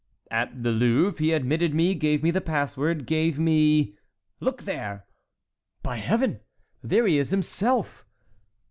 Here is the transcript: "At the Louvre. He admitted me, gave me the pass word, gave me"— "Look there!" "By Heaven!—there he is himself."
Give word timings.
"At 0.31 0.63
the 0.63 0.71
Louvre. 0.71 1.19
He 1.23 1.31
admitted 1.31 1.75
me, 1.75 1.93
gave 1.93 2.23
me 2.23 2.31
the 2.31 2.41
pass 2.41 2.75
word, 2.75 3.05
gave 3.05 3.37
me"— 3.37 3.99
"Look 4.39 4.63
there!" 4.63 5.05
"By 5.83 5.97
Heaven!—there 5.97 7.05
he 7.05 7.19
is 7.19 7.29
himself." 7.29 8.03